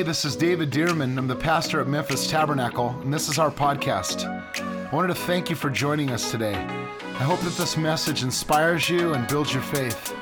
[0.00, 1.18] Hey, this is David Dearman.
[1.18, 4.24] I'm the pastor at Memphis Tabernacle, and this is our podcast.
[4.24, 6.54] I wanted to thank you for joining us today.
[6.54, 10.16] I hope that this message inspires you and builds your faith.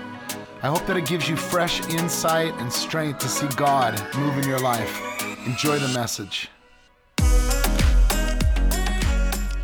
[0.64, 4.48] I hope that it gives you fresh insight and strength to see God move in
[4.48, 5.22] your life.
[5.46, 6.48] Enjoy the message.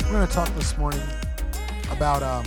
[0.05, 1.03] We're going to talk this morning
[1.91, 2.45] about um,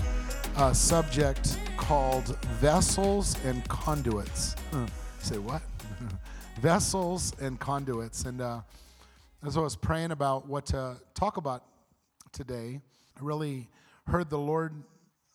[0.57, 4.57] a subject called vessels and conduits.
[4.73, 4.87] Huh.
[5.19, 5.61] Say what?
[6.59, 8.25] vessels and conduits.
[8.25, 8.63] And uh,
[9.47, 11.63] as I was praying about what to talk about
[12.33, 12.81] today,
[13.17, 13.69] I really
[14.09, 14.75] heard the Lord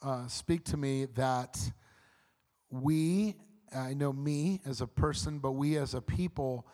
[0.01, 1.57] uh, speak to me that
[2.69, 3.35] we,
[3.73, 6.67] I know me as a person, but we as a people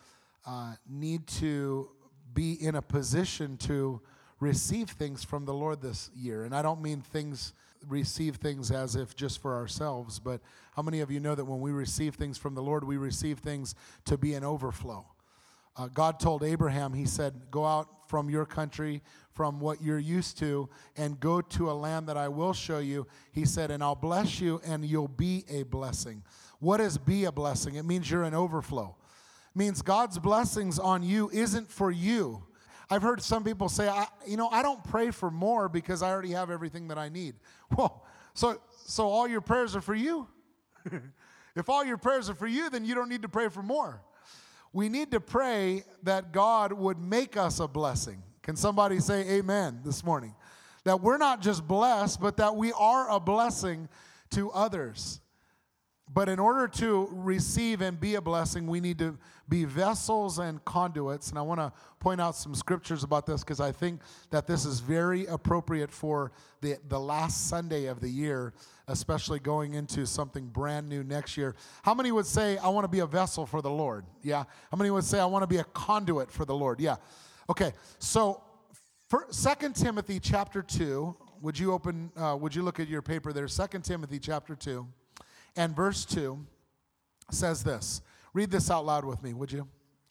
[0.44, 1.88] uh, need to
[2.34, 4.00] be in a position to
[4.40, 6.42] receive things from the Lord this year.
[6.42, 7.52] And I don't mean things
[7.88, 10.40] receive things as if just for ourselves, but
[10.76, 13.38] how many of you know that when we receive things from the Lord, we receive
[13.38, 15.06] things to be an overflow?
[15.76, 20.38] Uh, God told Abraham, He said, Go out from your country, from what you're used
[20.38, 23.06] to, and go to a land that I will show you.
[23.32, 26.22] He said, And I'll bless you, and you'll be a blessing.
[26.58, 27.76] What is be a blessing?
[27.76, 28.96] It means you're an overflow.
[29.54, 32.44] It means God's blessings on you isn't for you.
[32.90, 36.10] I've heard some people say, I, you know, I don't pray for more because I
[36.10, 37.36] already have everything that I need.
[37.76, 40.26] Well, so so all your prayers are for you.
[41.54, 44.02] if all your prayers are for you, then you don't need to pray for more.
[44.72, 48.22] We need to pray that God would make us a blessing.
[48.42, 50.34] Can somebody say amen this morning?
[50.84, 53.88] That we're not just blessed, but that we are a blessing
[54.30, 55.20] to others.
[56.12, 59.16] But in order to receive and be a blessing, we need to
[59.48, 61.30] be vessels and conduits.
[61.30, 64.64] And I want to point out some scriptures about this because I think that this
[64.64, 68.54] is very appropriate for the, the last Sunday of the year,
[68.88, 71.54] especially going into something brand new next year.
[71.82, 74.04] How many would say, I want to be a vessel for the Lord?
[74.22, 74.44] Yeah.
[74.72, 76.80] How many would say, I want to be a conduit for the Lord?
[76.80, 76.96] Yeah.
[77.48, 77.72] Okay.
[78.00, 78.42] So,
[79.10, 83.46] 2 Timothy chapter 2, would you open, uh, would you look at your paper there?
[83.46, 84.86] 2 Timothy chapter 2.
[85.56, 86.44] And verse 2
[87.30, 88.02] says this.
[88.32, 89.66] Read this out loud with me, would you?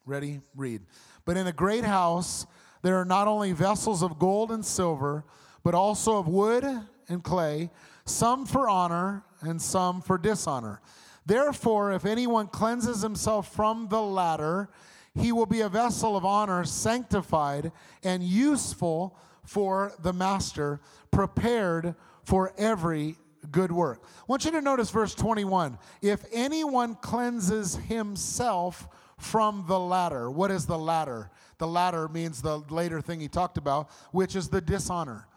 [0.05, 0.41] Ready?
[0.55, 0.81] Read.
[1.25, 2.45] But in a great house,
[2.81, 5.25] there are not only vessels of gold and silver,
[5.63, 6.65] but also of wood
[7.07, 7.69] and clay,
[8.05, 10.81] some for honor and some for dishonor.
[11.25, 14.69] Therefore, if anyone cleanses himself from the latter,
[15.15, 17.71] he will be a vessel of honor, sanctified
[18.03, 20.79] and useful for the master,
[21.11, 23.15] prepared for every
[23.51, 24.01] good work.
[24.03, 25.77] I want you to notice verse 21.
[26.01, 31.31] If anyone cleanses himself from the latter, what is the latter?
[31.57, 35.27] The latter means the later thing he talked about, which is the dishonor.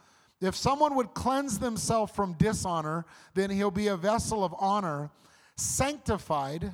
[0.41, 5.11] If someone would cleanse themselves from dishonor, then he'll be a vessel of honor,
[5.57, 6.73] sanctified.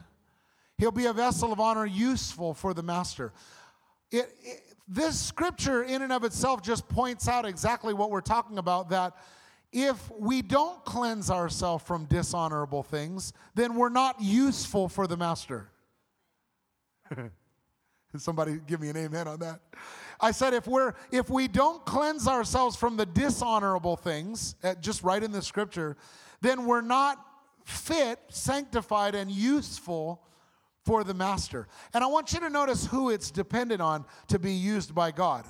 [0.79, 3.33] He'll be a vessel of honor, useful for the master.
[4.11, 8.57] It, it, this scripture, in and of itself, just points out exactly what we're talking
[8.57, 9.15] about that
[9.73, 15.71] if we don't cleanse ourselves from dishonorable things, then we're not useful for the master.
[18.17, 19.61] Somebody give me an amen on that.
[20.21, 25.23] I said if we're if we don't cleanse ourselves from the dishonorable things, just right
[25.23, 25.97] in the scripture,
[26.41, 27.25] then we're not
[27.65, 30.23] fit, sanctified, and useful
[30.85, 31.69] for the master.
[31.93, 35.45] And I want you to notice who it's dependent on to be used by God.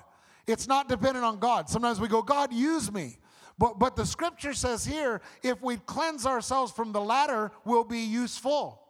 [0.47, 1.69] It's not dependent on God.
[1.69, 3.19] Sometimes we go, God, use me.
[3.59, 8.01] But, but the scripture says here if we cleanse ourselves from the latter, we'll be
[8.01, 8.81] useful.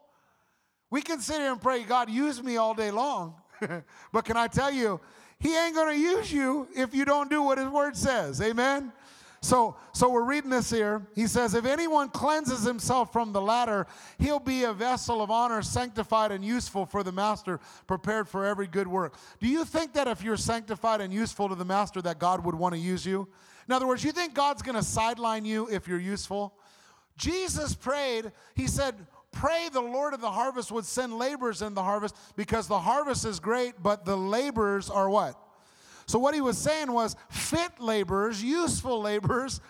[0.91, 3.35] We can sit here and pray, God, use me all day long.
[4.13, 5.01] but can I tell you,
[5.39, 8.41] He ain't going to use you if you don't do what His word says.
[8.41, 8.93] Amen?
[9.41, 11.07] So, so we're reading this here.
[11.15, 13.87] He says, If anyone cleanses himself from the latter,
[14.19, 18.67] he'll be a vessel of honor, sanctified and useful for the master, prepared for every
[18.67, 19.17] good work.
[19.39, 22.57] Do you think that if you're sanctified and useful to the master, that God would
[22.57, 23.29] want to use you?
[23.69, 26.55] In other words, you think God's going to sideline you if you're useful?
[27.17, 28.95] Jesus prayed, he said,
[29.31, 33.27] Pray the Lord of the harvest would send laborers in the harvest because the harvest
[33.27, 35.39] is great, but the laborers are what?
[36.07, 39.61] So, what he was saying was fit laborers, useful laborers,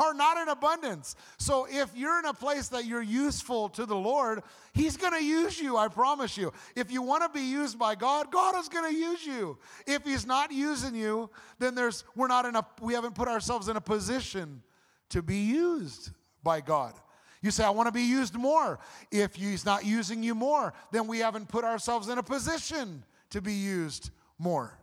[0.00, 1.16] are not in abundance.
[1.38, 4.42] So if you're in a place that you're useful to the Lord,
[4.74, 6.52] He's going to use you, I promise you.
[6.76, 9.58] If you want to be used by God, God is going to use you.
[9.86, 13.68] If He's not using you, then there's we're not in a we haven't put ourselves
[13.68, 14.62] in a position
[15.10, 16.10] to be used
[16.42, 16.94] by God.
[17.40, 18.78] You say, I want to be used more.
[19.10, 23.40] If He's not using you more, then we haven't put ourselves in a position to
[23.40, 24.78] be used more.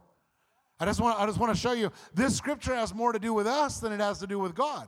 [0.80, 3.34] I just want I just want to show you this scripture has more to do
[3.34, 4.88] with us than it has to do with God.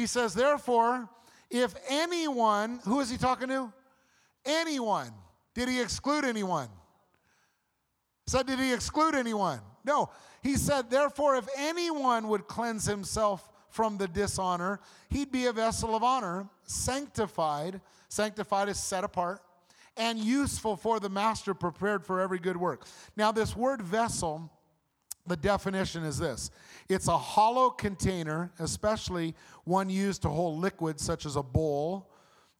[0.00, 1.10] He says, therefore,
[1.50, 3.70] if anyone, who is he talking to?
[4.46, 5.12] Anyone.
[5.52, 6.68] Did he exclude anyone?
[8.26, 9.60] So, did he exclude anyone?
[9.84, 10.08] No.
[10.42, 14.80] He said, therefore, if anyone would cleanse himself from the dishonor,
[15.10, 17.82] he'd be a vessel of honor, sanctified.
[18.08, 19.42] Sanctified is set apart
[19.98, 22.86] and useful for the master, prepared for every good work.
[23.18, 24.50] Now, this word vessel,
[25.30, 26.50] the definition is this.
[26.88, 29.34] It's a hollow container, especially
[29.64, 32.10] one used to hold liquid, such as a bowl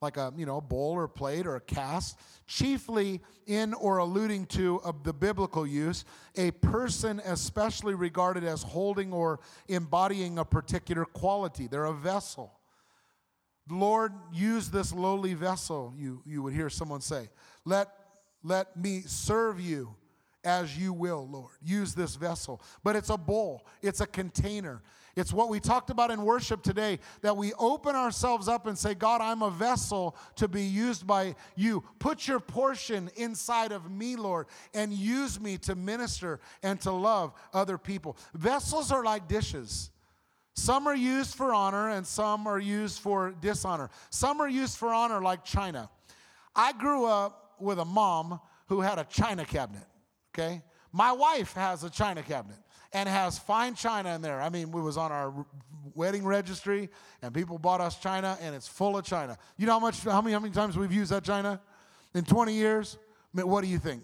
[0.01, 4.81] like a you know bowl or plate or a cast chiefly in or alluding to
[4.83, 6.05] of the biblical use
[6.37, 11.67] a person especially regarded as holding or embodying a particular quality.
[11.67, 12.53] They're a vessel.
[13.69, 17.29] Lord use this lowly vessel you you would hear someone say.
[17.65, 17.89] Let
[18.43, 19.95] let me serve you
[20.45, 24.83] as you will lord use this vessel but it's a bowl it's a container
[25.17, 28.95] it's what we talked about in worship today that we open ourselves up and say,
[28.95, 31.83] God, I'm a vessel to be used by you.
[31.99, 37.33] Put your portion inside of me, Lord, and use me to minister and to love
[37.53, 38.17] other people.
[38.35, 39.91] Vessels are like dishes.
[40.55, 43.91] Some are used for honor and some are used for dishonor.
[44.11, 45.91] Some are used for honor, like china.
[46.55, 49.87] I grew up with a mom who had a china cabinet,
[50.35, 50.63] okay?
[50.93, 52.59] My wife has a china cabinet
[52.93, 54.41] and has fine china in there.
[54.41, 55.33] I mean, we was on our
[55.95, 56.89] wedding registry,
[57.23, 59.39] and people bought us china, and it's full of china.
[59.57, 60.03] You know how much?
[60.03, 60.33] How many?
[60.33, 61.61] How many times we've used that china
[62.15, 62.99] in 20 years?
[63.33, 64.03] I mean, what do you think?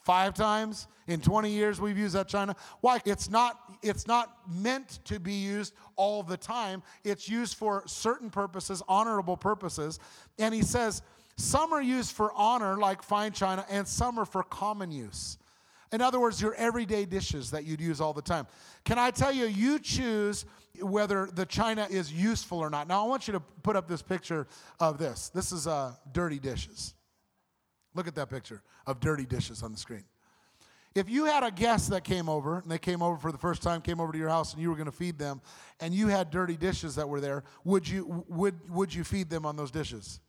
[0.00, 2.54] Five times in 20 years we've used that china.
[2.80, 3.00] Why?
[3.04, 3.58] It's not.
[3.82, 6.82] It's not meant to be used all the time.
[7.04, 9.98] It's used for certain purposes, honorable purposes.
[10.38, 11.02] And he says
[11.36, 15.38] some are used for honor, like fine china, and some are for common use.
[15.92, 18.46] In other words, your everyday dishes that you'd use all the time.
[18.84, 20.44] Can I tell you, you choose
[20.80, 22.88] whether the china is useful or not.
[22.88, 24.46] Now, I want you to put up this picture
[24.80, 25.30] of this.
[25.30, 26.94] This is uh, dirty dishes.
[27.94, 30.04] Look at that picture of dirty dishes on the screen.
[30.94, 33.62] If you had a guest that came over, and they came over for the first
[33.62, 35.42] time, came over to your house, and you were going to feed them,
[35.78, 39.44] and you had dirty dishes that were there, would you, would, would you feed them
[39.44, 40.20] on those dishes?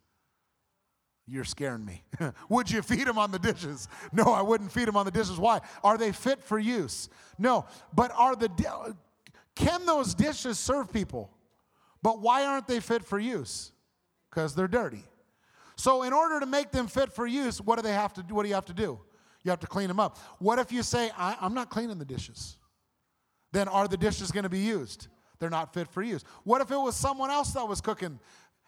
[1.30, 2.04] You're scaring me.
[2.50, 3.90] Would you feed them on the dishes?
[4.14, 5.38] No, I wouldn't feed them on the dishes.
[5.38, 5.60] Why?
[5.84, 7.10] Are they fit for use?
[7.38, 8.50] No, but are the
[9.56, 11.32] can those dishes serve people?
[12.04, 13.72] But why aren't they fit for use?
[14.30, 15.04] Because they're dirty.
[15.76, 18.36] So in order to make them fit for use, what do they have to do?
[18.36, 19.00] What do you have to do?
[19.44, 20.18] You have to clean them up.
[20.40, 22.58] What if you say, I, am not cleaning the dishes?
[23.52, 25.08] Then are the dishes going to be used?
[25.40, 26.24] They're not fit for use.
[26.44, 28.20] What if it was someone else that was cooking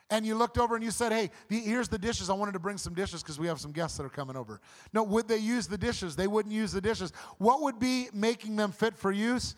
[0.09, 2.29] and you looked over and you said, Hey, here's the dishes.
[2.29, 4.59] I wanted to bring some dishes because we have some guests that are coming over.
[4.93, 6.15] No, would they use the dishes?
[6.15, 7.13] They wouldn't use the dishes.
[7.37, 9.55] What would be making them fit for use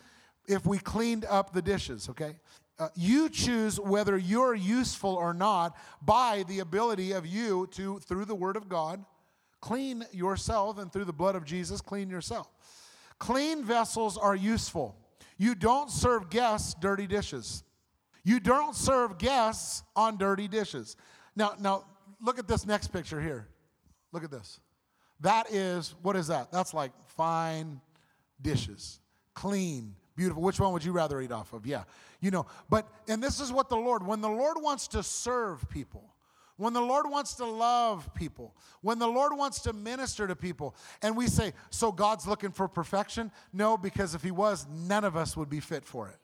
[0.48, 2.36] if we cleaned up the dishes, okay?
[2.80, 8.25] Uh, you choose whether you're useful or not by the ability of you to, through
[8.25, 9.06] the Word of God,
[9.62, 12.50] clean yourself and through the blood of Jesus, clean yourself.
[13.19, 14.97] Clean vessels are useful.
[15.38, 17.63] You don't serve guests dirty dishes.
[18.23, 20.95] You don't serve guests on dirty dishes.
[21.35, 21.85] Now, now
[22.21, 23.47] look at this next picture here.
[24.12, 24.59] Look at this.
[25.21, 26.51] That is, what is that?
[26.51, 27.79] That's like fine
[28.41, 29.00] dishes,
[29.35, 30.41] clean, beautiful.
[30.41, 31.65] Which one would you rather eat off of?
[31.65, 31.83] Yeah.
[32.19, 35.68] You know, but, and this is what the Lord, when the Lord wants to serve
[35.69, 36.15] people,
[36.57, 40.75] when the Lord wants to love people, when the Lord wants to minister to people,
[41.01, 43.31] and we say, so God's looking for perfection?
[43.51, 46.18] No, because if He was, none of us would be fit for it.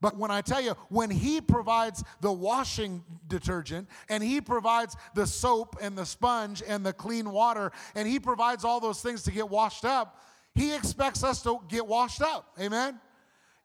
[0.00, 5.26] But when I tell you, when He provides the washing detergent and He provides the
[5.26, 9.30] soap and the sponge and the clean water and He provides all those things to
[9.30, 10.22] get washed up,
[10.54, 12.54] He expects us to get washed up.
[12.58, 12.98] Amen?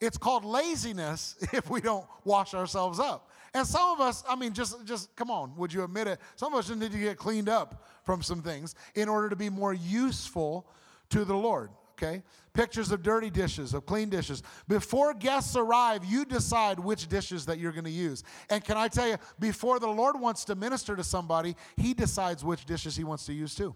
[0.02, 3.32] It's called laziness if we don't wash ourselves up.
[3.54, 6.20] And some of us, I mean, just, just come on, would you admit it?
[6.36, 9.38] Some of us just need to get cleaned up from some things in order to
[9.38, 10.68] be more useful
[11.10, 11.70] to the Lord
[12.02, 12.24] okay?
[12.54, 14.44] Pictures of dirty dishes, of clean dishes.
[14.68, 18.24] Before guests arrive, you decide which dishes that you're going to use.
[18.50, 22.44] And can I tell you, before the Lord wants to minister to somebody, He decides
[22.44, 23.76] which dishes He wants to use too.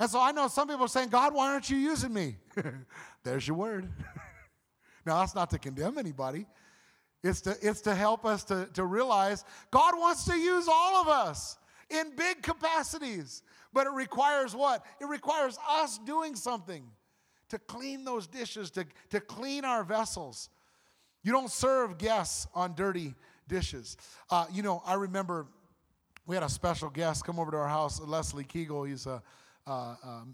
[0.00, 2.36] And so I know some people are saying, God, why aren't you using me?
[3.22, 3.88] There's your word.
[5.06, 6.46] now, that's not to condemn anybody.
[7.22, 11.08] It's to, it's to help us to, to realize God wants to use all of
[11.08, 11.56] us
[11.88, 13.42] in big capacities.
[13.72, 14.84] But it requires what?
[15.00, 16.84] It requires us doing something
[17.54, 20.48] to clean those dishes, to, to clean our vessels.
[21.22, 23.14] You don't serve guests on dirty
[23.48, 23.96] dishes.
[24.28, 25.46] Uh, you know, I remember
[26.26, 28.88] we had a special guest come over to our house, Leslie Keegel.
[28.88, 29.22] He's a,
[29.68, 30.24] a, a,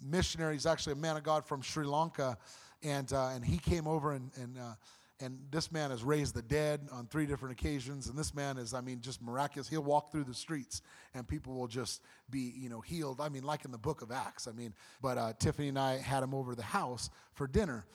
[0.00, 0.54] missionary.
[0.54, 2.38] He's actually a man of God from Sri Lanka.
[2.84, 4.74] And, uh, and he came over and, and, uh,
[5.20, 8.08] And this man has raised the dead on three different occasions.
[8.08, 9.68] And this man is, I mean, just miraculous.
[9.68, 10.82] He'll walk through the streets
[11.14, 13.20] and people will just be, you know, healed.
[13.20, 14.48] I mean, like in the book of Acts.
[14.48, 17.86] I mean, but uh, Tiffany and I had him over the house for dinner.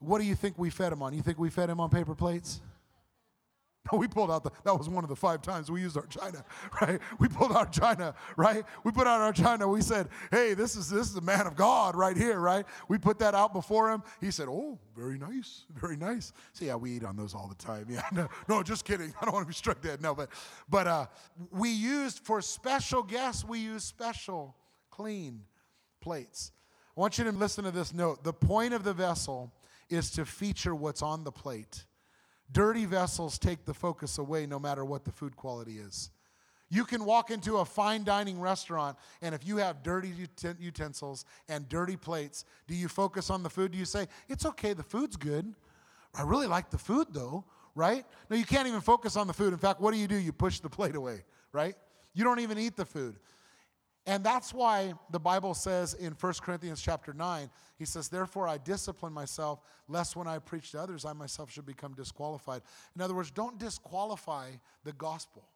[0.00, 1.14] What do you think we fed him on?
[1.14, 2.60] You think we fed him on paper plates?
[3.92, 6.06] No, we pulled out the, that was one of the five times we used our
[6.06, 6.44] china,
[6.80, 7.00] right?
[7.18, 8.64] We pulled out our china, right?
[8.84, 9.68] We put out our china.
[9.68, 12.64] We said, hey, this is, this is the man of God right here, right?
[12.88, 14.02] We put that out before him.
[14.20, 16.32] He said, oh, very nice, very nice.
[16.52, 17.86] So yeah, we eat on those all the time.
[17.96, 19.14] Yeah, no, no just kidding.
[19.22, 20.02] I don't want to be struck dead.
[20.02, 20.28] No, but,
[20.68, 21.06] but uh,
[21.50, 24.54] we used, for special guests, we use special,
[24.90, 25.40] clean
[26.02, 26.52] plates.
[26.96, 28.22] I want you to listen to this note.
[28.22, 29.52] The point of the vessel
[29.88, 31.84] is to feature what's on the plate.
[32.52, 36.10] Dirty vessels take the focus away no matter what the food quality is.
[36.68, 40.12] You can walk into a fine dining restaurant, and if you have dirty
[40.58, 43.70] utensils and dirty plates, do you focus on the food?
[43.72, 45.54] Do you say, It's okay, the food's good?
[46.14, 48.04] I really like the food though, right?
[48.30, 49.52] No, you can't even focus on the food.
[49.52, 50.16] In fact, what do you do?
[50.16, 51.22] You push the plate away,
[51.52, 51.76] right?
[52.14, 53.16] You don't even eat the food.
[54.06, 58.56] And that's why the Bible says in 1 Corinthians chapter 9, he says, Therefore I
[58.56, 62.62] discipline myself, lest when I preach to others, I myself should become disqualified.
[62.94, 64.50] In other words, don't disqualify
[64.84, 65.48] the gospel.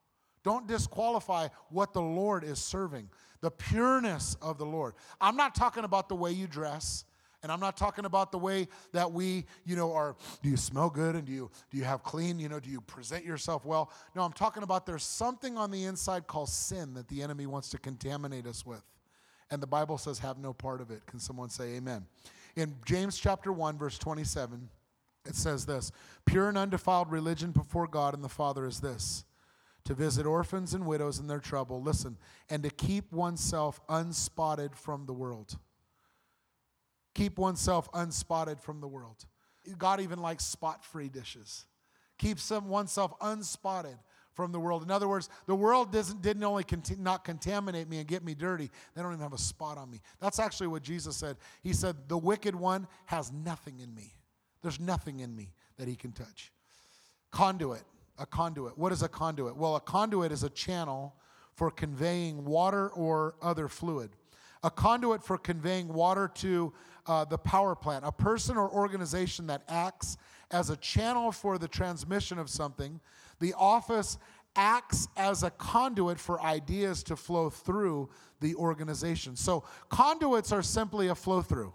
[0.43, 3.09] Don't disqualify what the Lord is serving,
[3.41, 4.95] the pureness of the Lord.
[5.21, 7.05] I'm not talking about the way you dress.
[7.43, 10.91] And I'm not talking about the way that we, you know, are do you smell
[10.91, 13.91] good and do you do you have clean, you know, do you present yourself well?
[14.15, 17.71] No, I'm talking about there's something on the inside called sin that the enemy wants
[17.71, 18.83] to contaminate us with.
[19.51, 21.07] And the Bible says have no part of it.
[21.07, 22.07] Can someone say amen?
[22.57, 24.69] In James chapter 1 verse 27,
[25.27, 25.93] it says this,
[26.27, 29.25] pure and undefiled religion before God and the Father is this,
[29.85, 32.19] to visit orphans and widows in their trouble, listen,
[32.49, 35.57] and to keep oneself unspotted from the world
[37.15, 39.25] keep oneself unspotted from the world.
[39.79, 41.67] God even likes spot free dishes.
[42.19, 43.97] Keeps oneself unspotted
[44.35, 44.83] from the world.
[44.83, 46.65] In other words, the world doesn't, didn't only
[46.99, 50.01] not contaminate me and get me dirty, they don't even have a spot on me.
[50.21, 51.37] That's actually what Jesus said.
[51.63, 54.15] He said, The wicked one has nothing in me.
[54.63, 56.53] There's nothing in me that he can touch.
[57.31, 57.83] Conduit,
[58.19, 58.77] a conduit.
[58.77, 59.57] What is a conduit?
[59.57, 61.15] Well, a conduit is a channel
[61.55, 64.11] for conveying water or other fluid.
[64.63, 66.73] A conduit for conveying water to
[67.07, 70.17] uh, the power plant, a person or organization that acts
[70.51, 73.01] as a channel for the transmission of something.
[73.39, 74.19] The office
[74.57, 79.37] acts as a conduit for ideas to flow through the organization.
[79.37, 81.73] So, conduits are simply a flow through.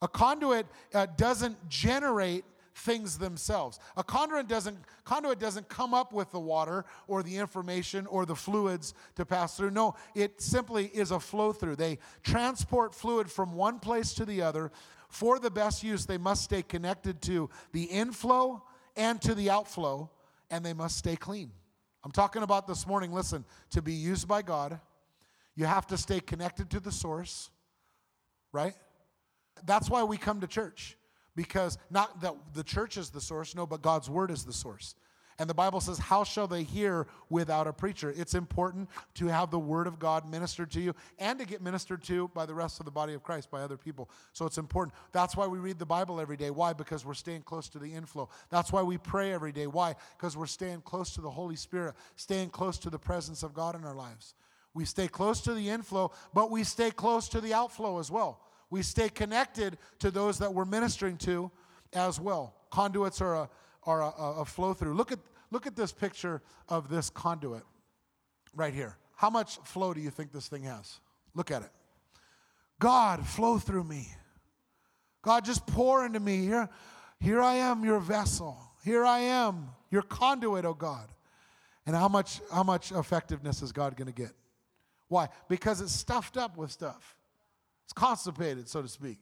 [0.00, 2.44] A conduit uh, doesn't generate
[2.78, 3.78] things themselves.
[3.96, 8.36] A conduit doesn't, conduit doesn't come up with the water or the information or the
[8.36, 9.70] fluids to pass through.
[9.70, 11.76] No, it simply is a flow through.
[11.76, 14.70] They transport fluid from one place to the other.
[15.08, 18.62] For the best use, they must stay connected to the inflow
[18.96, 20.10] and to the outflow,
[20.50, 21.50] and they must stay clean.
[22.04, 24.80] I'm talking about this morning, listen, to be used by God,
[25.54, 27.50] you have to stay connected to the source,
[28.52, 28.74] right?
[29.64, 30.97] That's why we come to church
[31.38, 34.96] because not that the church is the source, no, but God's word is the source.
[35.38, 38.12] And the Bible says, How shall they hear without a preacher?
[38.16, 42.02] It's important to have the word of God ministered to you and to get ministered
[42.04, 44.10] to by the rest of the body of Christ, by other people.
[44.32, 44.96] So it's important.
[45.12, 46.50] That's why we read the Bible every day.
[46.50, 46.72] Why?
[46.72, 48.28] Because we're staying close to the inflow.
[48.50, 49.68] That's why we pray every day.
[49.68, 49.94] Why?
[50.16, 53.76] Because we're staying close to the Holy Spirit, staying close to the presence of God
[53.76, 54.34] in our lives.
[54.74, 58.40] We stay close to the inflow, but we stay close to the outflow as well
[58.70, 61.50] we stay connected to those that we're ministering to
[61.92, 62.54] as well.
[62.70, 63.50] Conduits are a,
[63.84, 64.94] are a, a flow through.
[64.94, 65.18] Look at,
[65.50, 67.62] look at this picture of this conduit
[68.54, 68.96] right here.
[69.16, 71.00] How much flow do you think this thing has?
[71.34, 71.70] Look at it.
[72.78, 74.08] God, flow through me.
[75.22, 76.38] God, just pour into me.
[76.44, 76.68] Here,
[77.20, 78.56] here I am, your vessel.
[78.84, 81.08] Here I am, your conduit, oh God.
[81.86, 84.32] And how much, how much effectiveness is God going to get?
[85.08, 85.28] Why?
[85.48, 87.17] Because it's stuffed up with stuff.
[87.88, 89.16] It's constipated, so to speak.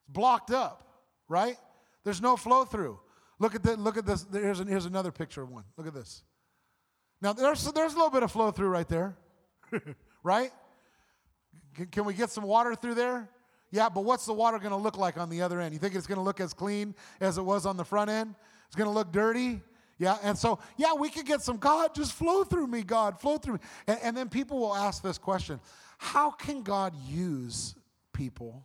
[0.00, 0.84] It's blocked up,
[1.28, 1.56] right?
[2.04, 3.00] There's no flow through.
[3.38, 4.26] Look at the, look at this.
[4.30, 5.64] Here's, here's another picture of one.
[5.78, 6.22] Look at this.
[7.22, 9.16] Now there's there's a little bit of flow through right there,
[10.22, 10.50] right?
[11.74, 13.30] Can, can we get some water through there?
[13.70, 15.72] Yeah, but what's the water going to look like on the other end?
[15.72, 18.34] You think it's going to look as clean as it was on the front end?
[18.66, 19.62] It's going to look dirty?
[20.00, 23.36] Yeah, and so, yeah, we could get some God, just flow through me, God, flow
[23.36, 23.60] through me.
[23.86, 25.60] And, and then people will ask this question
[25.98, 27.74] how can God use
[28.14, 28.64] people?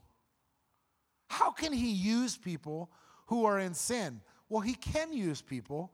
[1.27, 2.89] How can He use people
[3.25, 4.21] who are in sin?
[4.47, 5.91] Well, He can use people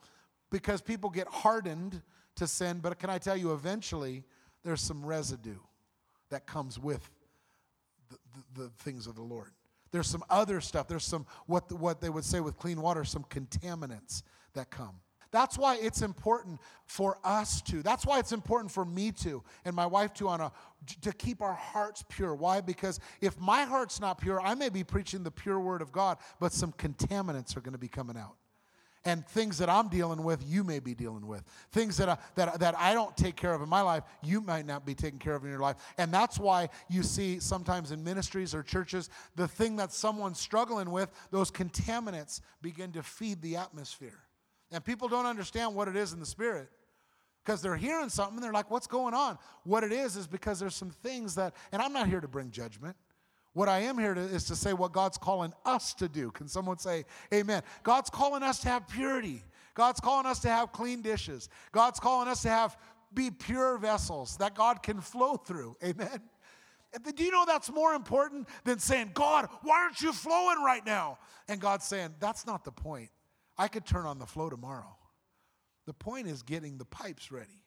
[0.52, 2.04] because people get hardened
[2.36, 4.24] to sin, but can I tell you, eventually
[4.64, 5.58] there's some residue
[6.30, 7.10] that comes with
[8.10, 8.18] the,
[8.54, 9.50] the, the things of the Lord.
[9.90, 10.88] There's some other stuff.
[10.88, 14.22] There's some, what, what they would say with clean water, some contaminants
[14.54, 14.98] that come.
[15.32, 17.82] That's why it's important for us to.
[17.82, 20.52] That's why it's important for me to and my wife to on a
[21.02, 22.34] to keep our hearts pure.
[22.34, 22.60] Why?
[22.60, 26.18] Because if my heart's not pure, I may be preaching the pure word of God,
[26.40, 28.36] but some contaminants are going to be coming out
[29.06, 31.44] and things that I'm dealing with, you may be dealing with.
[31.72, 34.86] Things that that, that I don't take care of in my life, you might not
[34.86, 35.78] be taking care of in your life.
[35.98, 40.92] And that's why you see sometimes in ministries or churches, the thing that someone's struggling
[40.92, 44.20] with, those contaminants begin to feed the atmosphere.
[44.72, 46.70] And people don't understand what it is in the spirit
[47.44, 49.38] because they're hearing something and they're like, what's going on?
[49.64, 52.52] What it is is because there's some things that, and I'm not here to bring
[52.52, 52.96] judgment.
[53.54, 56.32] What I am here to, is to say what God's calling us to do.
[56.32, 57.64] Can someone say amen?
[57.84, 59.44] God's calling us to have purity.
[59.74, 61.50] God's calling us to have clean dishes.
[61.72, 62.78] God's calling us to have
[63.14, 65.76] be pure vessels that God can flow through.
[65.84, 66.22] Amen.
[67.16, 71.18] Do you know that's more important than saying, God, why aren't you flowing right now?
[71.48, 73.10] And God's saying, that's not the point.
[73.62, 74.98] I could turn on the flow tomorrow.
[75.86, 77.62] The point is getting the pipes ready,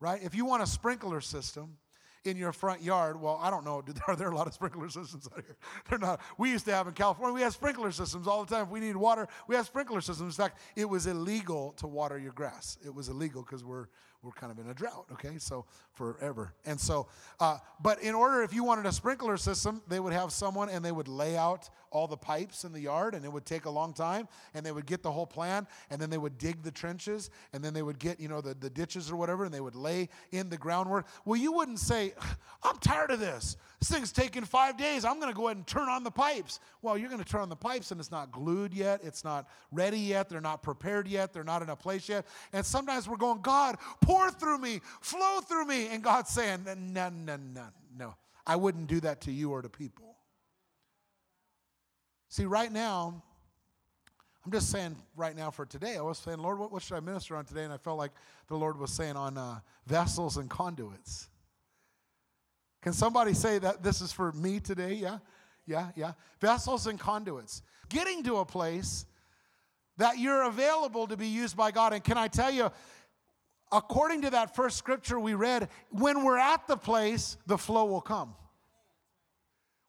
[0.00, 0.22] right?
[0.22, 1.76] If you want a sprinkler system,
[2.24, 3.18] in your front yard.
[3.18, 3.82] Well, I don't know.
[4.08, 5.56] Are there a lot of sprinkler systems out here?
[5.88, 6.20] They're not.
[6.36, 8.64] We used to have in California, we had sprinkler systems all the time.
[8.64, 10.36] If we needed water, we had sprinkler systems.
[10.36, 12.76] In fact, it was illegal to water your grass.
[12.84, 13.86] It was illegal because we're
[14.22, 15.38] we're kind of in a drought, okay?
[15.38, 16.52] So forever.
[16.66, 17.06] And so,
[17.38, 20.84] uh, but in order, if you wanted a sprinkler system, they would have someone and
[20.84, 23.70] they would lay out all the pipes in the yard and it would take a
[23.70, 26.70] long time and they would get the whole plan and then they would dig the
[26.70, 29.60] trenches and then they would get, you know, the, the ditches or whatever and they
[29.60, 31.06] would lay in the groundwork.
[31.24, 32.12] Well, you wouldn't say,
[32.62, 33.56] I'm tired of this.
[33.80, 35.04] This thing's taking five days.
[35.04, 36.58] I'm going to go ahead and turn on the pipes.
[36.82, 39.00] Well, you're going to turn on the pipes and it's not glued yet.
[39.04, 40.28] It's not ready yet.
[40.28, 41.32] They're not prepared yet.
[41.32, 42.26] They're not in a place yet.
[42.52, 45.88] And sometimes we're going, God, pour through me, flow through me.
[45.88, 47.66] And God's saying, no, no, no,
[47.96, 48.14] no.
[48.44, 50.16] I wouldn't do that to you or to people.
[52.30, 53.22] See, right now,
[54.44, 57.00] I'm just saying right now for today, I was saying, Lord, what, what should I
[57.00, 57.62] minister on today?
[57.64, 58.12] And I felt like
[58.48, 61.28] the Lord was saying on uh, vessels and conduits.
[62.82, 64.94] Can somebody say that this is for me today?
[64.94, 65.18] Yeah,
[65.66, 66.12] yeah, yeah.
[66.40, 67.62] Vessels and conduits.
[67.88, 69.06] Getting to a place
[69.96, 71.92] that you're available to be used by God.
[71.92, 72.70] And can I tell you,
[73.72, 78.00] according to that first scripture we read, when we're at the place, the flow will
[78.00, 78.34] come.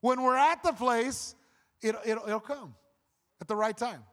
[0.02, 1.36] When we're at the place,
[1.82, 2.76] it, it, it'll come
[3.42, 4.04] at the right time.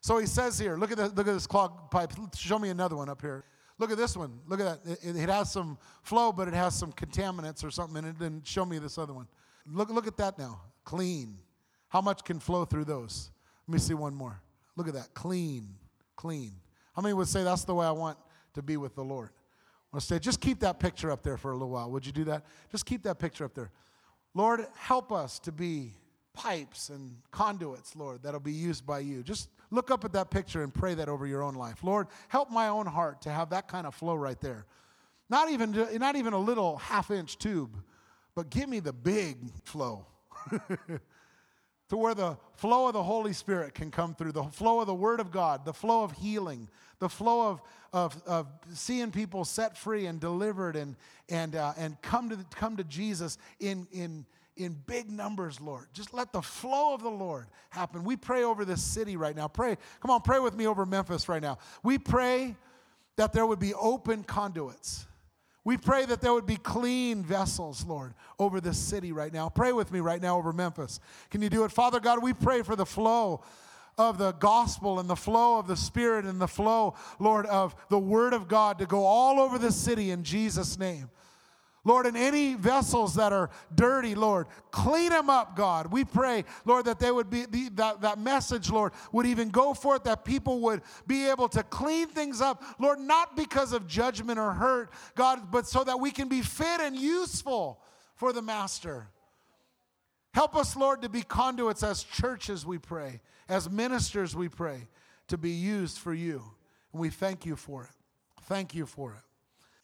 [0.00, 2.12] So he says here, look at, the, look at this clogged pipe.
[2.36, 3.44] Show me another one up here.
[3.78, 4.40] Look at this one.
[4.46, 4.98] Look at that.
[5.02, 8.20] It, it, has some flow, but it has some contaminants or something in it.
[8.20, 9.26] And show me this other one.
[9.66, 10.60] Look, look at that now.
[10.84, 11.36] Clean.
[11.88, 13.30] How much can flow through those?
[13.66, 14.40] Let me see one more.
[14.76, 15.14] Look at that.
[15.14, 15.68] Clean.
[16.16, 16.52] Clean.
[16.94, 18.18] How many would say that's the way I want
[18.54, 19.30] to be with the Lord?
[19.30, 21.90] I want to say, just keep that picture up there for a little while.
[21.90, 22.44] Would you do that?
[22.70, 23.70] Just keep that picture up there.
[24.34, 25.92] Lord, help us to be
[26.34, 29.22] pipes and conduits, Lord, that'll be used by you.
[29.22, 31.82] Just look up at that picture and pray that over your own life.
[31.82, 34.66] Lord, help my own heart to have that kind of flow right there.
[35.28, 37.76] Not even, not even a little half inch tube,
[38.34, 40.06] but give me the big flow.
[41.88, 44.94] to where the flow of the Holy Spirit can come through, the flow of the
[44.94, 49.76] Word of God, the flow of healing, the flow of, of, of seeing people set
[49.76, 50.96] free and delivered and,
[51.28, 55.88] and, uh, and come, to, come to Jesus in, in, in big numbers, Lord.
[55.92, 58.04] Just let the flow of the Lord happen.
[58.04, 59.48] We pray over this city right now.
[59.48, 61.58] Pray, come on, pray with me over Memphis right now.
[61.82, 62.54] We pray
[63.16, 65.06] that there would be open conduits.
[65.64, 69.48] We pray that there would be clean vessels, Lord, over this city right now.
[69.48, 71.00] Pray with me right now over Memphis.
[71.30, 71.72] Can you do it?
[71.72, 73.42] Father God, we pray for the flow
[73.96, 77.98] of the gospel and the flow of the Spirit and the flow, Lord, of the
[77.98, 81.08] Word of God to go all over the city in Jesus' name.
[81.84, 85.92] Lord, in any vessels that are dirty, Lord, clean them up, God.
[85.92, 89.74] We pray, Lord, that they would be, the, that, that message, Lord, would even go
[89.74, 94.38] forth, that people would be able to clean things up, Lord, not because of judgment
[94.38, 97.82] or hurt, God, but so that we can be fit and useful
[98.14, 99.08] for the Master.
[100.32, 104.88] Help us, Lord, to be conduits as churches, we pray, as ministers, we pray,
[105.28, 106.42] to be used for you.
[106.92, 107.90] And we thank you for it.
[108.42, 109.33] Thank you for it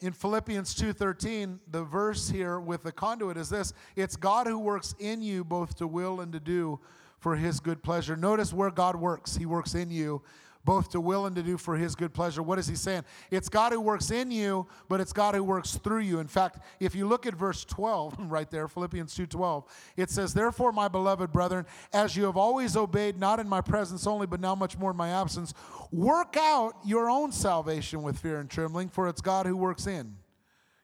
[0.00, 4.94] in Philippians 2:13, the verse here with the conduit is this, it's God who works
[4.98, 6.80] in you both to will and to do
[7.18, 8.16] for his good pleasure.
[8.16, 9.36] Notice where God works.
[9.36, 10.22] He works in you
[10.70, 12.44] both to will and to do for his good pleasure.
[12.44, 13.02] What is he saying?
[13.32, 16.20] It's God who works in you, but it's God who works through you.
[16.20, 19.64] In fact, if you look at verse 12 right there, Philippians 2:12,
[19.96, 24.06] it says, "Therefore, my beloved brethren, as you have always obeyed not in my presence
[24.06, 25.54] only, but now much more in my absence,
[25.90, 30.14] work out your own salvation with fear and trembling, for it's God who works in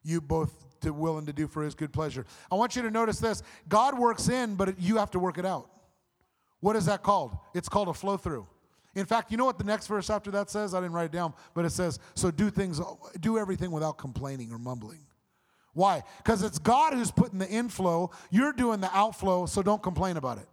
[0.02, 2.90] you both to will and to do for his good pleasure." I want you to
[2.90, 3.40] notice this.
[3.68, 5.70] God works in, but you have to work it out.
[6.58, 7.38] What is that called?
[7.54, 8.48] It's called a flow through.
[8.96, 10.74] In fact, you know what the next verse after that says?
[10.74, 12.80] I didn't write it down, but it says, "So do things,
[13.20, 15.06] do everything without complaining or mumbling."
[15.74, 16.02] Why?
[16.16, 18.10] Because it's God who's putting the inflow.
[18.30, 20.48] You're doing the outflow, so don't complain about it.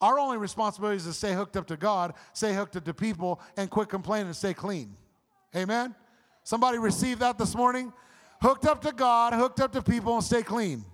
[0.00, 3.40] Our only responsibility is to stay hooked up to God, stay hooked up to people,
[3.56, 4.96] and quit complaining and stay clean.
[5.54, 5.94] Amen?
[6.42, 7.92] Somebody received that this morning?
[8.42, 10.84] Hooked up to God, hooked up to people, and stay clean.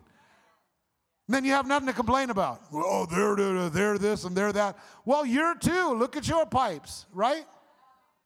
[1.30, 2.60] And then you have nothing to complain about.
[2.72, 4.76] Oh, they're, they're, they're this and they're that.
[5.04, 5.94] Well, you're too.
[5.94, 7.44] Look at your pipes, right?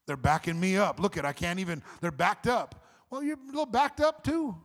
[0.06, 0.98] They're backing me up.
[0.98, 2.82] Look at, I can't even, they're backed up.
[3.10, 4.56] Well, you're a little backed up too.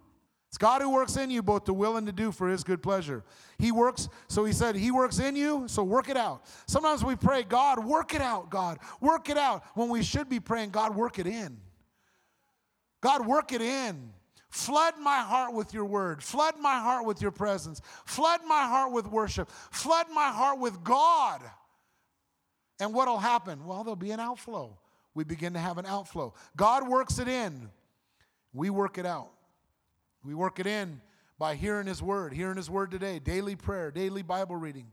[0.47, 2.82] It's God who works in you both to will and to do for his good
[2.82, 3.25] pleasure.
[3.58, 6.45] He works, so he said, He works in you, so work it out.
[6.65, 10.39] Sometimes we pray, God, work it out, God, work it out, when we should be
[10.39, 11.58] praying, God, work it in.
[13.02, 14.13] God, work it in.
[14.49, 16.23] Flood my heart with your word.
[16.23, 17.81] Flood my heart with your presence.
[18.05, 19.49] Flood my heart with worship.
[19.71, 21.41] Flood my heart with God.
[22.79, 23.65] And what'll happen?
[23.65, 24.77] Well, there'll be an outflow.
[25.13, 26.33] We begin to have an outflow.
[26.55, 27.69] God works it in.
[28.53, 29.29] We work it out.
[30.23, 31.01] We work it in
[31.38, 34.91] by hearing His word, hearing His word today, daily prayer, daily Bible reading.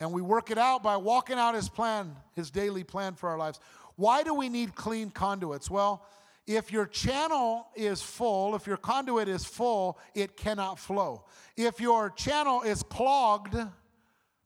[0.00, 3.38] And we work it out by walking out His plan, His daily plan for our
[3.38, 3.60] lives.
[3.96, 5.70] Why do we need clean conduits?
[5.70, 6.06] Well,
[6.46, 11.24] if your channel is full, if your conduit is full, it cannot flow.
[11.56, 13.54] If your channel is clogged,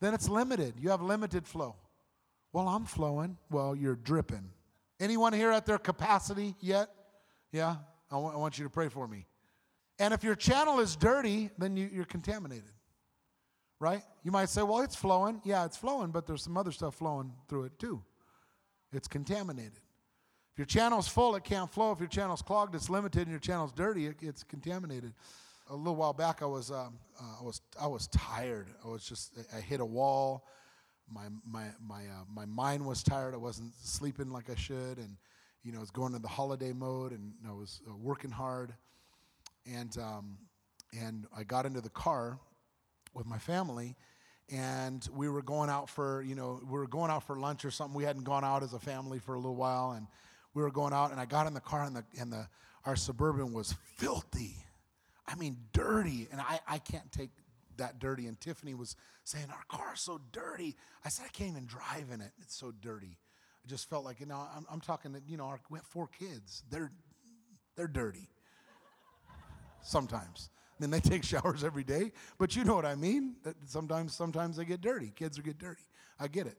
[0.00, 0.74] then it's limited.
[0.78, 1.74] You have limited flow.
[2.52, 3.36] Well, I'm flowing.
[3.50, 4.50] Well, you're dripping.
[5.00, 6.88] Anyone here at their capacity yet?
[7.52, 7.76] Yeah?
[8.10, 9.26] I want, want you to pray for me.
[9.98, 12.64] And if your channel is dirty, then you, you're contaminated.
[13.80, 14.02] Right?
[14.24, 15.40] You might say, well, it's flowing.
[15.44, 18.02] Yeah, it's flowing, but there's some other stuff flowing through it too.
[18.92, 19.80] It's contaminated.
[20.58, 21.92] Your channel's full, it can't flow.
[21.92, 25.14] If your channel's clogged, it's limited, and your channel's dirty, it, it's contaminated.
[25.70, 28.66] A little while back, I was, um, uh, I was, I was tired.
[28.84, 30.48] I was just, I hit a wall.
[31.08, 33.34] My, my, my, uh, my mind was tired.
[33.34, 35.16] I wasn't sleeping like I should, and
[35.62, 38.74] you know, I was going into the holiday mode, and I was uh, working hard.
[39.64, 40.38] And um,
[40.98, 42.38] and I got into the car
[43.14, 43.94] with my family,
[44.50, 47.70] and we were going out for you know we were going out for lunch or
[47.70, 47.96] something.
[47.96, 50.06] We hadn't gone out as a family for a little while, and
[50.58, 52.48] we were going out, and I got in the car, and the and the
[52.84, 54.56] our suburban was filthy.
[55.24, 57.30] I mean, dirty, and I I can't take
[57.76, 58.26] that dirty.
[58.26, 60.74] And Tiffany was saying our car's so dirty.
[61.04, 62.32] I said I can't even drive in it.
[62.40, 63.16] It's so dirty.
[63.64, 65.86] I just felt like you know I'm, I'm talking that you know our, we have
[65.86, 66.64] four kids.
[66.70, 66.90] They're
[67.76, 68.28] they're dirty.
[69.82, 70.50] Sometimes.
[70.76, 73.36] I mean, they take showers every day, but you know what I mean.
[73.44, 75.12] That sometimes, sometimes they get dirty.
[75.14, 75.82] Kids will get dirty.
[76.18, 76.58] I get it.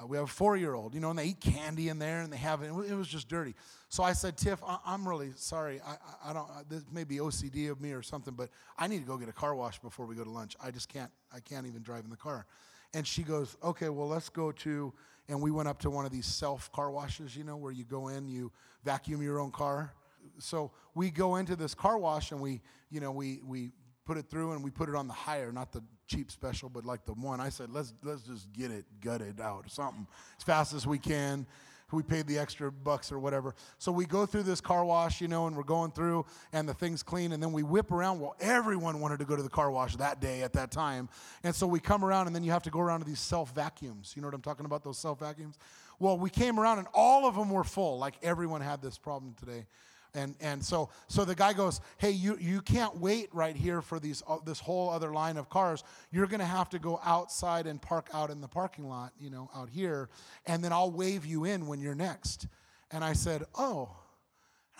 [0.00, 2.36] Uh, we have a four-year-old, you know, and they eat candy in there, and they
[2.36, 2.66] have it.
[2.66, 3.54] It was just dirty.
[3.88, 5.80] So I said, Tiff, I, am really sorry.
[5.86, 6.48] I, I, I don't.
[6.50, 9.28] Uh, this may be OCD of me or something, but I need to go get
[9.28, 10.56] a car wash before we go to lunch.
[10.62, 11.10] I just can't.
[11.32, 12.46] I can't even drive in the car.
[12.92, 14.92] And she goes, Okay, well, let's go to.
[15.28, 17.84] And we went up to one of these self car washes, you know, where you
[17.84, 18.50] go in, you
[18.84, 19.92] vacuum your own car.
[20.38, 23.70] So we go into this car wash, and we, you know, we we
[24.04, 26.84] put it through, and we put it on the higher, not the cheap special, but
[26.84, 27.40] like the one.
[27.40, 30.06] I said, let's let's just get it gutted out, something
[30.38, 31.46] as fast as we can.
[31.92, 33.54] We paid the extra bucks or whatever.
[33.78, 36.74] So we go through this car wash, you know, and we're going through, and the
[36.74, 38.20] thing's clean, and then we whip around.
[38.20, 41.08] Well, everyone wanted to go to the car wash that day at that time,
[41.44, 43.54] and so we come around, and then you have to go around to these self
[43.54, 44.14] vacuums.
[44.16, 44.82] You know what I'm talking about?
[44.82, 45.56] Those self vacuums.
[46.00, 47.98] Well, we came around, and all of them were full.
[47.98, 49.66] Like everyone had this problem today.
[50.14, 53.98] And, and so, so the guy goes, hey, you, you can't wait right here for
[53.98, 55.82] these, uh, this whole other line of cars.
[56.12, 59.30] You're going to have to go outside and park out in the parking lot, you
[59.30, 60.08] know, out here,
[60.46, 62.46] and then I'll wave you in when you're next.
[62.90, 63.96] And I said, oh.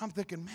[0.01, 0.55] I'm thinking, man,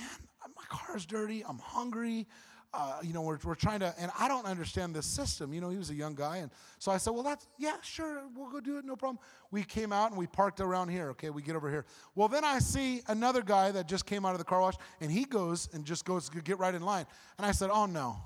[0.55, 1.45] my car's dirty.
[1.47, 2.27] I'm hungry
[2.73, 5.53] uh, you know, we're, we're trying to, and I don't understand this system.
[5.53, 6.37] You know, he was a young guy.
[6.37, 9.19] And so I said, well, that's, yeah, sure, we'll go do it, no problem.
[9.49, 11.09] We came out and we parked around here.
[11.11, 11.85] Okay, we get over here.
[12.13, 15.11] Well, then I see another guy that just came out of the car wash, and
[15.11, 17.07] he goes and just goes to get right in line.
[17.37, 18.17] And I said, oh, no.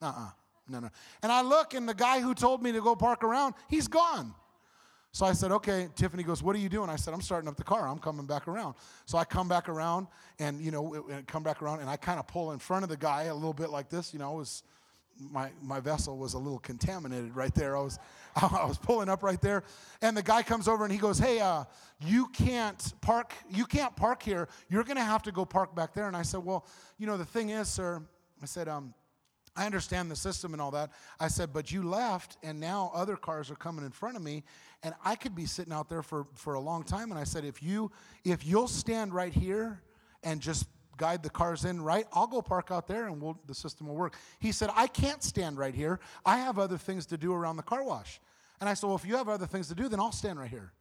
[0.00, 0.26] Uh uh-uh.
[0.26, 0.30] uh,
[0.68, 0.90] no, no.
[1.24, 4.32] And I look, and the guy who told me to go park around, he's gone.
[5.12, 5.88] So I said, okay.
[5.96, 6.88] Tiffany goes, what are you doing?
[6.88, 7.88] I said, I'm starting up the car.
[7.88, 8.74] I'm coming back around.
[9.06, 10.06] So I come back around
[10.38, 12.96] and, you know, come back around and I kind of pull in front of the
[12.96, 14.12] guy a little bit like this.
[14.12, 14.62] You know, was,
[15.18, 17.76] my, my vessel was a little contaminated right there.
[17.76, 17.98] I was,
[18.36, 19.64] I was pulling up right there.
[20.00, 21.64] And the guy comes over and he goes, hey, uh,
[22.00, 24.48] you can't park, you can't park here.
[24.68, 26.06] You're going to have to go park back there.
[26.06, 26.66] And I said, well,
[26.98, 28.00] you know, the thing is, sir,
[28.40, 28.94] I said, um,
[29.60, 30.90] I understand the system and all that.
[31.20, 34.42] I said, but you left, and now other cars are coming in front of me,
[34.82, 37.10] and I could be sitting out there for, for a long time.
[37.10, 37.92] And I said, if you
[38.24, 39.82] if you'll stand right here
[40.22, 43.54] and just guide the cars in right, I'll go park out there and we'll, the
[43.54, 44.16] system will work.
[44.38, 46.00] He said, I can't stand right here.
[46.24, 48.18] I have other things to do around the car wash.
[48.60, 50.48] And I said, Well, if you have other things to do, then I'll stand right
[50.48, 50.72] here.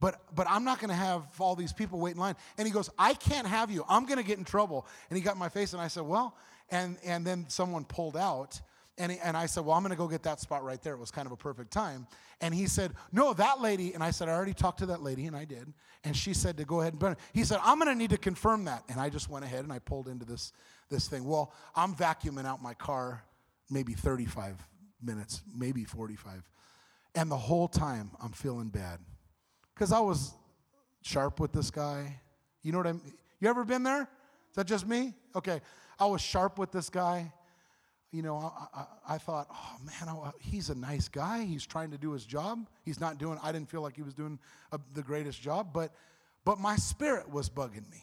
[0.00, 2.34] But, but I'm not going to have all these people wait in line.
[2.58, 3.84] And he goes, I can't have you.
[3.88, 4.86] I'm going to get in trouble.
[5.08, 6.36] And he got in my face, and I said, Well,
[6.70, 8.60] and, and then someone pulled out.
[8.98, 10.94] And, he, and I said, Well, I'm going to go get that spot right there.
[10.94, 12.06] It was kind of a perfect time.
[12.42, 13.94] And he said, No, that lady.
[13.94, 15.72] And I said, I already talked to that lady, and I did.
[16.04, 17.18] And she said to go ahead and burn it.
[17.32, 18.84] He said, I'm going to need to confirm that.
[18.90, 20.52] And I just went ahead and I pulled into this,
[20.90, 21.24] this thing.
[21.24, 23.24] Well, I'm vacuuming out my car
[23.70, 24.56] maybe 35
[25.02, 26.42] minutes, maybe 45.
[27.14, 29.00] And the whole time I'm feeling bad
[29.76, 30.32] because I was
[31.02, 32.18] sharp with this guy.
[32.62, 33.12] You know what I mean?
[33.40, 34.02] you ever been there?
[34.02, 35.12] Is that just me?
[35.34, 35.60] Okay.
[36.00, 37.30] I was sharp with this guy.
[38.10, 41.44] You know, I, I, I thought, oh man, I, he's a nice guy.
[41.44, 42.66] He's trying to do his job.
[42.84, 44.38] He's not doing, I didn't feel like he was doing
[44.72, 45.92] a, the greatest job, but,
[46.44, 48.02] but my spirit was bugging me.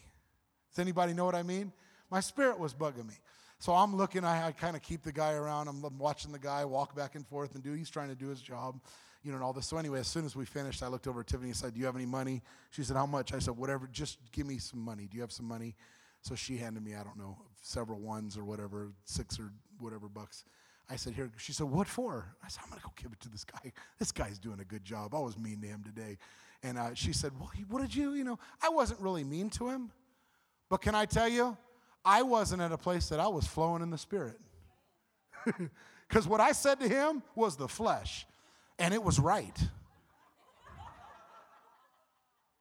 [0.70, 1.72] Does anybody know what I mean?
[2.10, 3.14] My spirit was bugging me.
[3.58, 5.66] So I'm looking, I, I kind of keep the guy around.
[5.68, 8.40] I'm watching the guy walk back and forth and do, he's trying to do his
[8.40, 8.78] job
[9.24, 9.66] you know, and all this.
[9.66, 11.80] So anyway, as soon as we finished, I looked over at Tiffany and said, do
[11.80, 12.42] you have any money?
[12.70, 13.32] She said, how much?
[13.32, 15.08] I said, whatever, just give me some money.
[15.10, 15.74] Do you have some money?
[16.20, 20.44] So she handed me, I don't know, several ones or whatever, six or whatever bucks.
[20.88, 21.30] I said, here.
[21.38, 22.36] She said, what for?
[22.44, 23.72] I said, I'm going to go give it to this guy.
[23.98, 25.14] This guy's doing a good job.
[25.14, 26.18] I was mean to him today.
[26.62, 29.68] And uh, she said, well, what did you, you know, I wasn't really mean to
[29.68, 29.90] him.
[30.68, 31.56] But can I tell you,
[32.04, 34.38] I wasn't at a place that I was flowing in the spirit.
[36.08, 38.26] Because what I said to him was the flesh.
[38.78, 39.56] And it was right.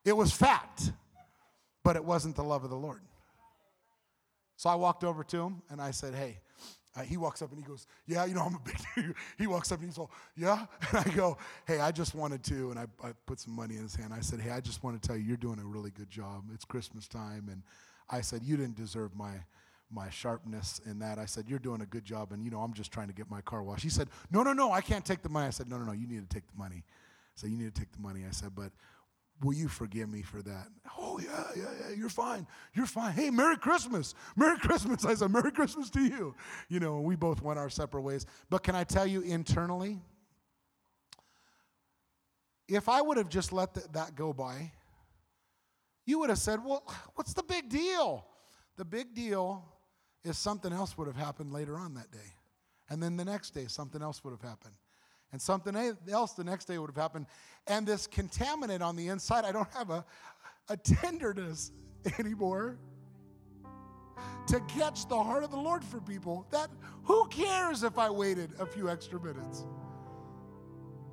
[0.05, 0.91] It was fact,
[1.83, 3.01] but it wasn't the love of the Lord.
[4.57, 6.39] So I walked over to him and I said, Hey,
[6.95, 9.15] uh, he walks up and he goes, Yeah, you know, I'm a big dude.
[9.37, 10.65] He walks up and he's all, Yeah.
[10.89, 12.71] And I go, Hey, I just wanted to.
[12.71, 14.13] And I, I put some money in his hand.
[14.13, 16.43] I said, Hey, I just want to tell you, you're doing a really good job.
[16.53, 17.47] It's Christmas time.
[17.49, 17.63] And
[18.09, 19.33] I said, You didn't deserve my
[19.93, 21.19] my sharpness in that.
[21.19, 23.29] I said, You're doing a good job, and you know, I'm just trying to get
[23.29, 23.83] my car washed.
[23.83, 25.47] He said, No, no, no, I can't take the money.
[25.47, 26.83] I said, No, no, no, you need to take the money.
[27.35, 28.23] So you need to take the money.
[28.27, 28.71] I said, But
[29.41, 30.67] will you forgive me for that?
[30.97, 32.47] Oh, yeah, yeah, yeah, you're fine.
[32.73, 33.13] You're fine.
[33.13, 34.15] Hey, Merry Christmas.
[34.35, 35.05] Merry Christmas.
[35.05, 36.35] I said, Merry Christmas to you.
[36.69, 38.25] You know, we both went our separate ways.
[38.49, 39.99] But can I tell you internally,
[42.67, 44.71] if I would have just let the, that go by,
[46.05, 46.83] you would have said, Well,
[47.15, 48.25] what's the big deal?
[48.75, 49.63] The big deal
[50.23, 52.33] is something else would have happened later on that day.
[52.89, 54.75] And then the next day, something else would have happened.
[55.31, 55.75] And something
[56.11, 57.25] else the next day would have happened.
[57.67, 60.05] And this contaminant on the inside, I don't have a,
[60.69, 61.71] a tenderness
[62.19, 62.77] anymore
[64.47, 66.45] to catch the heart of the Lord for people.
[66.51, 66.69] That
[67.03, 69.65] who cares if I waited a few extra minutes?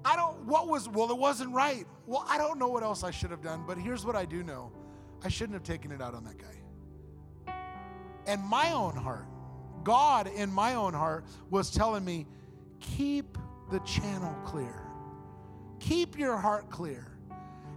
[0.05, 1.87] I don't what was well it wasn't right.
[2.07, 4.43] Well, I don't know what else I should have done, but here's what I do
[4.43, 4.73] know.
[5.23, 6.60] I shouldn't have taken it out on that guy
[8.31, 9.27] and my own heart.
[9.83, 12.27] God in my own heart was telling me,
[12.79, 13.37] keep
[13.73, 14.83] the channel clear.
[15.81, 17.07] Keep your heart clear.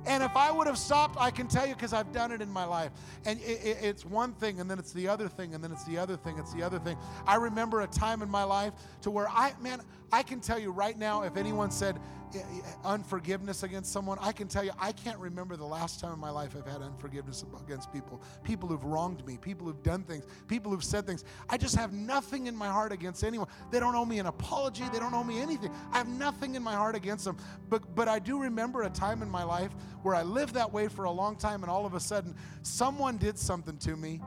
[0.06, 2.52] And if I would have stopped, I can tell you because I've done it in
[2.52, 2.92] my life.
[3.26, 5.86] And it, it, it's one thing, and then it's the other thing, and then it's
[5.86, 6.98] the other thing, it's the other thing.
[7.26, 10.72] I remember a time in my life to where I, man, I can tell you
[10.72, 12.00] right now, if anyone said,
[12.36, 16.14] Eh, eh, unforgiveness against someone, I can tell you, I can't remember the last time
[16.14, 18.22] in my life I've had unforgiveness against people.
[18.44, 21.24] People who've wronged me, people who've done things, people who've said things.
[21.50, 23.48] I just have nothing in my heart against anyone.
[23.72, 25.72] They don't owe me an apology, they don't owe me anything.
[25.92, 27.38] I have nothing in my heart against them.
[27.70, 30.88] But, but I do remember a time in my life where I lived that way
[30.88, 34.22] for a long time, and all of a sudden, someone did something to me,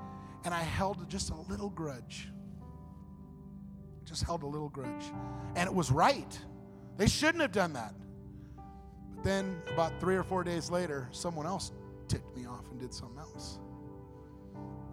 [0.44, 2.28] and I held just a little grudge.
[4.04, 5.12] Just held a little grudge.
[5.56, 6.38] And it was right.
[6.96, 7.94] They shouldn't have done that.
[9.14, 11.72] But then, about three or four days later, someone else
[12.09, 13.59] ticked me off and did something else.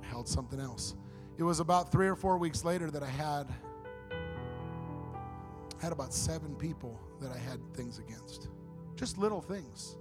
[0.01, 0.95] I held something else.
[1.37, 3.47] It was about three or four weeks later that I had
[5.81, 8.47] had about seven people that I had things against.
[8.95, 9.97] Just little things.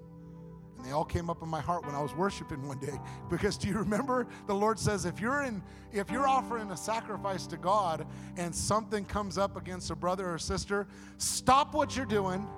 [0.82, 2.98] And they all came up in my heart when I was worshiping one day.
[3.30, 7.46] Because do you remember the Lord says if you're in if you're offering a sacrifice
[7.48, 8.04] to God
[8.36, 12.48] and something comes up against a brother or sister, stop what you're doing,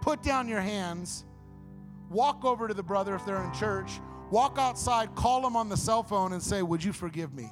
[0.00, 1.24] put down your hands,
[2.08, 3.90] walk over to the brother if they're in church,
[4.30, 7.50] walk outside, call them on the cell phone and say, "Would you forgive me?"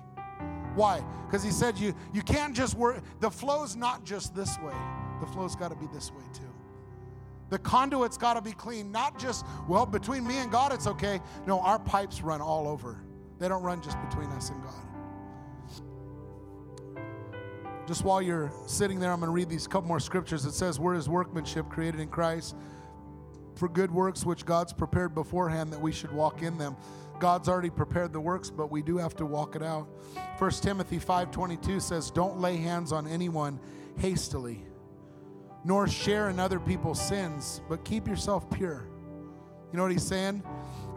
[0.77, 1.05] Why?
[1.27, 4.77] Because he said you you can't just work the flow's not just this way.
[5.19, 6.52] The flow's got to be this way too.
[7.53, 11.21] The conduit's got to be clean, not just, well, between me and God, it's okay.
[11.47, 13.05] No, our pipes run all over.
[13.39, 14.73] They don't run just between us and God.
[17.87, 20.47] Just while you're sitting there, I'm going to read these couple more scriptures.
[20.47, 22.57] It says, We're his workmanship created in Christ
[23.55, 26.75] for good works which God's prepared beforehand that we should walk in them.
[27.19, 29.89] God's already prepared the works, but we do have to walk it out.
[30.39, 33.61] 1 Timothy 5:22 says, "Don't lay hands on anyone
[33.99, 34.65] hastily,
[35.65, 38.89] nor share in other people's sins, but keep yourself pure.
[39.71, 40.43] You know what he's saying?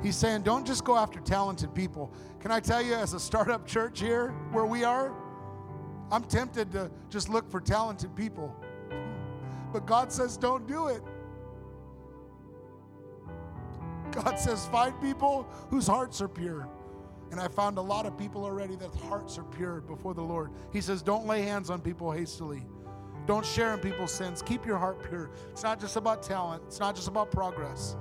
[0.04, 2.14] He's saying, don't just go after talented people.
[2.40, 5.14] Can I tell you, as a startup church here where we are,
[6.12, 8.56] I'm tempted to just look for talented people.
[9.72, 11.02] But God says, don't do it.
[14.12, 16.70] God says, find people whose hearts are pure.
[17.32, 20.52] And I found a lot of people already that hearts are pure before the Lord.
[20.72, 22.66] He says, don't lay hands on people hastily.
[23.26, 24.42] Don't share in people's sins.
[24.42, 25.32] Keep your heart pure.
[25.52, 27.96] It's not just about talent, it's not just about progress.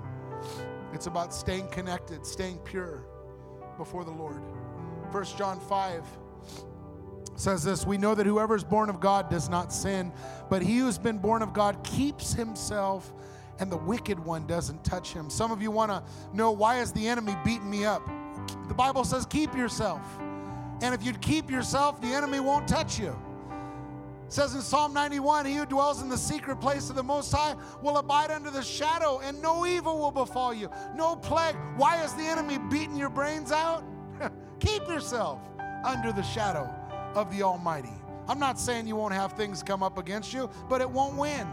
[0.92, 3.04] It's about staying connected, staying pure
[3.78, 4.42] before the Lord.
[5.10, 6.04] 1 John 5
[7.36, 10.12] says this We know that whoever is born of God does not sin,
[10.48, 13.12] but he who's been born of God keeps himself,
[13.58, 15.30] and the wicked one doesn't touch him.
[15.30, 18.08] Some of you want to know why is the enemy beating me up?
[18.68, 20.02] The Bible says, keep yourself.
[20.82, 23.16] And if you keep yourself, the enemy won't touch you.
[24.34, 27.30] It says in Psalm 91, He who dwells in the secret place of the Most
[27.30, 31.54] High will abide under the shadow, and no evil will befall you, no plague.
[31.76, 33.84] Why is the enemy beating your brains out?
[34.58, 35.38] Keep yourself
[35.84, 36.68] under the shadow
[37.14, 37.92] of the Almighty.
[38.26, 41.46] I'm not saying you won't have things come up against you, but it won't win.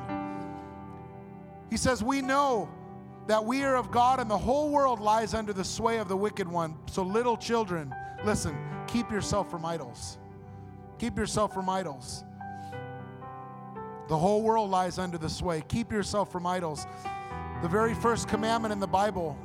[1.69, 2.67] He says, We know
[3.27, 6.17] that we are of God and the whole world lies under the sway of the
[6.17, 6.75] wicked one.
[6.87, 7.93] So, little children,
[8.25, 10.17] listen, keep yourself from idols.
[10.97, 12.23] Keep yourself from idols.
[14.11, 15.63] The whole world lies under the sway.
[15.69, 16.85] Keep yourself from idols.
[17.61, 19.37] The very first commandment in the Bible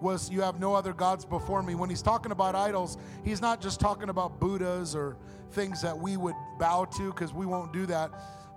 [0.00, 1.74] was, You have no other gods before me.
[1.74, 5.16] When he's talking about idols, he's not just talking about Buddhas or
[5.50, 8.12] things that we would bow to because we won't do that.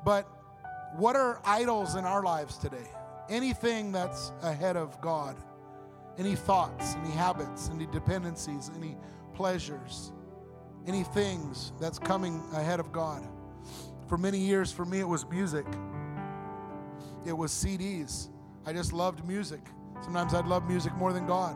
[0.05, 0.29] But
[0.95, 2.87] what are idols in our lives today?
[3.27, 5.35] Anything that's ahead of God.
[6.19, 8.95] Any thoughts, any habits, any dependencies, any
[9.33, 10.11] pleasures,
[10.85, 13.27] any things that's coming ahead of God.
[14.12, 15.65] For many years, for me, it was music.
[17.26, 18.28] It was CDs.
[18.65, 19.62] I just loved music.
[20.04, 21.56] Sometimes I'd love music more than God.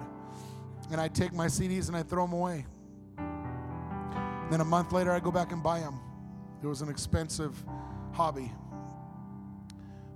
[0.89, 2.65] And I'd take my CDs and I'd throw them away.
[3.17, 5.99] And then a month later, I'd go back and buy them.
[6.63, 7.61] It was an expensive
[8.13, 8.49] hobby.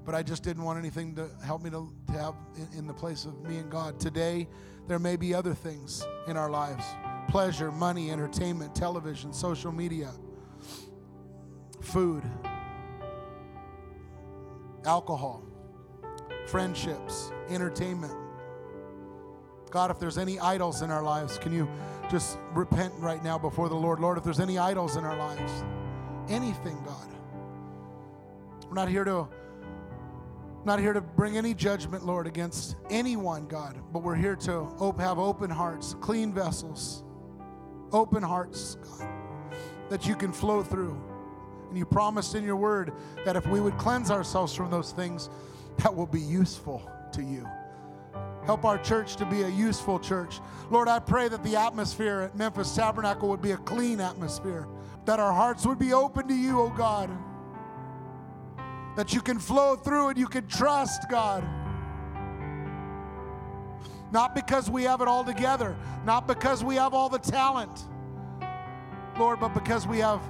[0.06, 2.94] But I just didn't want anything to help me to, to have in, in the
[2.94, 4.00] place of me and God.
[4.00, 4.48] Today,
[4.88, 6.86] there may be other things in our lives
[7.28, 10.10] pleasure, money, entertainment, television, social media
[11.82, 12.24] food,
[14.86, 15.44] alcohol,
[16.48, 18.14] friendships, entertainment.
[19.70, 21.70] God, if there's any idols in our lives, can you
[22.10, 24.00] just repent right now before the Lord?
[24.00, 25.64] Lord, if there's any idols in our lives,
[26.28, 27.08] anything, God.
[28.68, 29.28] We're not here to
[30.66, 35.00] not here to bring any judgment, Lord, against anyone, God, but we're here to op-
[35.00, 37.04] have open hearts, clean vessels,
[37.94, 39.08] open hearts, God,
[39.90, 41.02] that you can flow through.
[41.70, 42.94] And you promised in your word
[43.26, 45.30] that if we would cleanse ourselves from those things,
[45.78, 46.82] that will be useful
[47.14, 47.48] to you.
[48.46, 50.40] Help our church to be a useful church.
[50.72, 54.68] Lord, I pray that the atmosphere at Memphis Tabernacle would be a clean atmosphere,
[55.06, 57.10] that our hearts would be open to you, oh God,
[58.96, 61.48] that you can flow through and you can trust, God.
[64.12, 67.86] Not because we have it all together, not because we have all the talent,
[69.20, 70.22] Lord, but because we have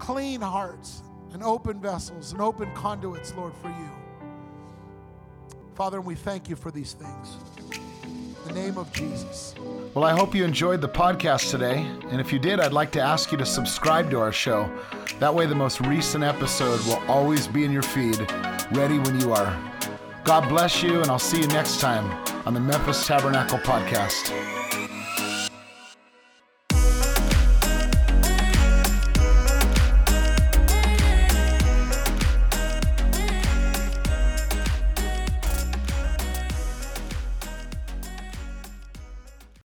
[0.00, 3.90] clean hearts and open vessels and open conduits, Lord, for you.
[5.74, 7.36] Father, and we thank you for these things.
[7.70, 9.54] In the name of Jesus.
[9.94, 11.86] Well, I hope you enjoyed the podcast today.
[12.08, 14.68] And if you did, I'd like to ask you to subscribe to our show.
[15.20, 18.18] That way, the most recent episode will always be in your feed,
[18.72, 19.56] ready when you are.
[20.24, 22.10] God bless you, and I'll see you next time
[22.46, 24.89] on the Memphis Tabernacle Podcast.